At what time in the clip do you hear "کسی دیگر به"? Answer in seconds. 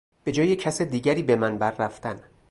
0.55-1.35